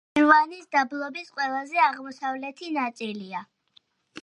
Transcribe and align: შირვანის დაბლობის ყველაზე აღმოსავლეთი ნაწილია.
შირვანის 0.17 0.63
დაბლობის 0.75 1.29
ყველაზე 1.35 1.83
აღმოსავლეთი 1.89 2.73
ნაწილია. 2.81 3.47